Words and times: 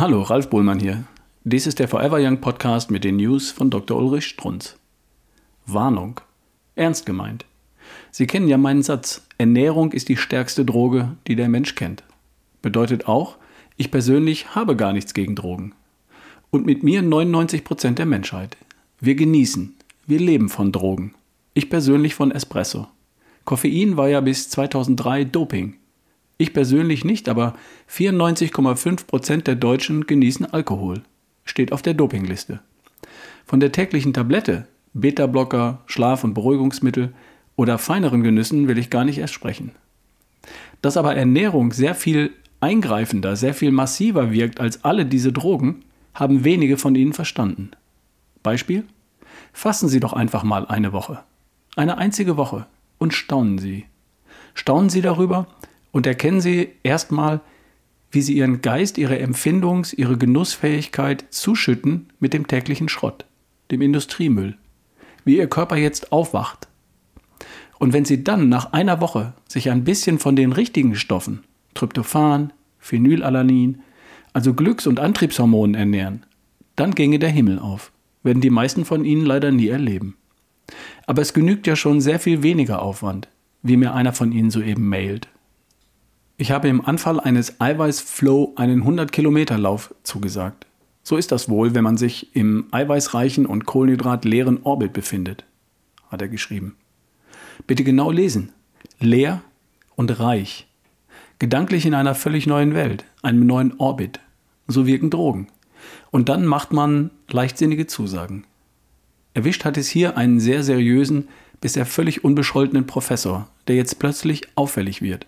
Hallo, 0.00 0.22
Ralf 0.22 0.48
Bohlmann 0.48 0.80
hier. 0.80 1.04
Dies 1.44 1.66
ist 1.66 1.78
der 1.78 1.86
Forever 1.86 2.16
Young 2.18 2.40
Podcast 2.40 2.90
mit 2.90 3.04
den 3.04 3.16
News 3.16 3.50
von 3.50 3.68
Dr. 3.68 3.98
Ulrich 3.98 4.24
Strunz. 4.24 4.78
Warnung. 5.66 6.22
Ernst 6.74 7.04
gemeint. 7.04 7.44
Sie 8.10 8.26
kennen 8.26 8.48
ja 8.48 8.56
meinen 8.56 8.82
Satz, 8.82 9.26
Ernährung 9.36 9.92
ist 9.92 10.08
die 10.08 10.16
stärkste 10.16 10.64
Droge, 10.64 11.18
die 11.26 11.36
der 11.36 11.50
Mensch 11.50 11.74
kennt. 11.74 12.02
Bedeutet 12.62 13.08
auch, 13.08 13.36
ich 13.76 13.90
persönlich 13.90 14.54
habe 14.54 14.74
gar 14.74 14.94
nichts 14.94 15.12
gegen 15.12 15.34
Drogen. 15.34 15.74
Und 16.50 16.64
mit 16.64 16.82
mir 16.82 17.02
99 17.02 17.62
Prozent 17.62 17.98
der 17.98 18.06
Menschheit. 18.06 18.56
Wir 19.00 19.16
genießen, 19.16 19.74
wir 20.06 20.18
leben 20.18 20.48
von 20.48 20.72
Drogen. 20.72 21.12
Ich 21.52 21.68
persönlich 21.68 22.14
von 22.14 22.30
Espresso. 22.30 22.86
Koffein 23.44 23.98
war 23.98 24.08
ja 24.08 24.22
bis 24.22 24.48
2003 24.48 25.24
Doping. 25.24 25.76
Ich 26.40 26.54
persönlich 26.54 27.04
nicht, 27.04 27.28
aber 27.28 27.52
94,5 27.90 29.06
Prozent 29.06 29.46
der 29.46 29.56
Deutschen 29.56 30.06
genießen 30.06 30.46
Alkohol. 30.46 31.02
Steht 31.44 31.70
auf 31.70 31.82
der 31.82 31.92
Dopingliste. 31.92 32.60
Von 33.44 33.60
der 33.60 33.72
täglichen 33.72 34.14
Tablette, 34.14 34.66
Beta-Blocker, 34.94 35.82
Schlaf- 35.84 36.24
und 36.24 36.32
Beruhigungsmittel 36.32 37.12
oder 37.56 37.76
feineren 37.76 38.22
Genüssen 38.22 38.68
will 38.68 38.78
ich 38.78 38.88
gar 38.88 39.04
nicht 39.04 39.18
erst 39.18 39.34
sprechen. 39.34 39.72
Dass 40.80 40.96
aber 40.96 41.14
Ernährung 41.14 41.74
sehr 41.74 41.94
viel 41.94 42.30
eingreifender, 42.60 43.36
sehr 43.36 43.52
viel 43.52 43.70
massiver 43.70 44.32
wirkt 44.32 44.60
als 44.60 44.82
alle 44.82 45.04
diese 45.04 45.34
Drogen, 45.34 45.84
haben 46.14 46.42
wenige 46.42 46.78
von 46.78 46.94
Ihnen 46.94 47.12
verstanden. 47.12 47.72
Beispiel? 48.42 48.84
Fassen 49.52 49.90
Sie 49.90 50.00
doch 50.00 50.14
einfach 50.14 50.42
mal 50.42 50.66
eine 50.66 50.94
Woche. 50.94 51.22
Eine 51.76 51.98
einzige 51.98 52.38
Woche 52.38 52.64
und 52.96 53.12
staunen 53.12 53.58
Sie. 53.58 53.84
Staunen 54.54 54.88
Sie 54.88 55.02
darüber, 55.02 55.46
und 55.92 56.06
erkennen 56.06 56.40
Sie 56.40 56.70
erstmal, 56.82 57.40
wie 58.10 58.22
Sie 58.22 58.36
Ihren 58.36 58.60
Geist, 58.62 58.98
Ihre 58.98 59.18
Empfindungs-, 59.18 59.94
Ihre 59.94 60.18
Genussfähigkeit 60.18 61.24
zuschütten 61.30 62.10
mit 62.18 62.32
dem 62.32 62.46
täglichen 62.46 62.88
Schrott, 62.88 63.24
dem 63.70 63.82
Industriemüll. 63.82 64.56
Wie 65.24 65.36
Ihr 65.36 65.48
Körper 65.48 65.76
jetzt 65.76 66.12
aufwacht. 66.12 66.68
Und 67.78 67.92
wenn 67.92 68.04
Sie 68.04 68.24
dann 68.24 68.48
nach 68.48 68.72
einer 68.72 69.00
Woche 69.00 69.32
sich 69.48 69.70
ein 69.70 69.84
bisschen 69.84 70.18
von 70.18 70.36
den 70.36 70.52
richtigen 70.52 70.96
Stoffen, 70.96 71.44
Tryptophan, 71.74 72.52
Phenylalanin, 72.78 73.80
also 74.32 74.54
Glücks- 74.54 74.86
und 74.86 75.00
Antriebshormonen 75.00 75.74
ernähren, 75.74 76.24
dann 76.76 76.94
ginge 76.94 77.18
der 77.18 77.30
Himmel 77.30 77.58
auf. 77.58 77.92
Werden 78.22 78.42
die 78.42 78.50
meisten 78.50 78.84
von 78.84 79.04
Ihnen 79.04 79.24
leider 79.24 79.50
nie 79.50 79.68
erleben. 79.68 80.16
Aber 81.06 81.22
es 81.22 81.32
genügt 81.32 81.66
ja 81.66 81.74
schon 81.76 82.00
sehr 82.00 82.20
viel 82.20 82.42
weniger 82.42 82.82
Aufwand, 82.82 83.28
wie 83.62 83.76
mir 83.76 83.94
einer 83.94 84.12
von 84.12 84.32
Ihnen 84.32 84.50
soeben 84.50 84.88
mailt. 84.88 85.28
Ich 86.40 86.52
habe 86.52 86.68
im 86.68 86.82
Anfall 86.82 87.20
eines 87.20 87.60
Eiweißflow 87.60 88.54
einen 88.56 88.82
100-Kilometer-Lauf 88.82 89.94
zugesagt. 90.04 90.66
So 91.02 91.18
ist 91.18 91.32
das 91.32 91.50
wohl, 91.50 91.74
wenn 91.74 91.84
man 91.84 91.98
sich 91.98 92.34
im 92.34 92.64
eiweißreichen 92.70 93.44
und 93.44 93.66
kohlenhydratleeren 93.66 94.62
Orbit 94.62 94.94
befindet, 94.94 95.44
hat 96.08 96.22
er 96.22 96.28
geschrieben. 96.28 96.76
Bitte 97.66 97.84
genau 97.84 98.10
lesen. 98.10 98.54
Leer 99.00 99.42
und 99.96 100.18
reich. 100.18 100.66
Gedanklich 101.38 101.84
in 101.84 101.92
einer 101.92 102.14
völlig 102.14 102.46
neuen 102.46 102.72
Welt, 102.72 103.04
einem 103.20 103.44
neuen 103.44 103.78
Orbit. 103.78 104.20
So 104.66 104.86
wirken 104.86 105.10
Drogen. 105.10 105.48
Und 106.10 106.30
dann 106.30 106.46
macht 106.46 106.72
man 106.72 107.10
leichtsinnige 107.28 107.86
Zusagen. 107.86 108.44
Erwischt 109.34 109.66
hat 109.66 109.76
es 109.76 109.88
hier 109.88 110.16
einen 110.16 110.40
sehr 110.40 110.62
seriösen, 110.62 111.28
bisher 111.60 111.84
völlig 111.84 112.24
unbescholtenen 112.24 112.86
Professor, 112.86 113.46
der 113.68 113.76
jetzt 113.76 113.98
plötzlich 113.98 114.48
auffällig 114.54 115.02
wird 115.02 115.26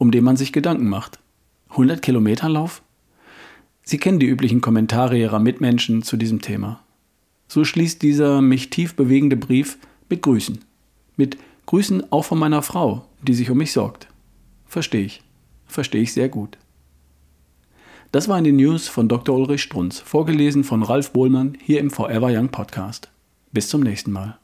um 0.00 0.10
den 0.10 0.24
man 0.24 0.38
sich 0.38 0.52
Gedanken 0.54 0.88
macht. 0.88 1.20
100 1.68 2.00
Kilometer 2.00 2.48
Lauf? 2.48 2.82
Sie 3.82 3.98
kennen 3.98 4.18
die 4.18 4.26
üblichen 4.26 4.62
Kommentare 4.62 5.18
Ihrer 5.18 5.38
Mitmenschen 5.38 6.02
zu 6.02 6.16
diesem 6.16 6.40
Thema. 6.40 6.82
So 7.48 7.64
schließt 7.64 8.00
dieser 8.00 8.40
mich 8.40 8.70
tief 8.70 8.94
bewegende 8.94 9.36
Brief 9.36 9.76
mit 10.08 10.22
Grüßen. 10.22 10.64
Mit 11.16 11.36
Grüßen 11.66 12.10
auch 12.10 12.24
von 12.24 12.38
meiner 12.38 12.62
Frau, 12.62 13.04
die 13.20 13.34
sich 13.34 13.50
um 13.50 13.58
mich 13.58 13.72
sorgt. 13.72 14.08
Verstehe 14.64 15.04
ich. 15.04 15.22
Verstehe 15.66 16.00
ich 16.00 16.14
sehr 16.14 16.30
gut. 16.30 16.56
Das 18.10 18.26
war 18.26 18.38
in 18.38 18.44
den 18.44 18.56
News 18.56 18.88
von 18.88 19.06
Dr. 19.06 19.36
Ulrich 19.36 19.62
Strunz, 19.62 19.98
vorgelesen 20.00 20.64
von 20.64 20.82
Ralf 20.82 21.12
Bohlmann 21.12 21.58
hier 21.62 21.78
im 21.78 21.90
Forever 21.90 22.30
Young 22.32 22.48
Podcast. 22.48 23.10
Bis 23.52 23.68
zum 23.68 23.82
nächsten 23.82 24.12
Mal. 24.12 24.38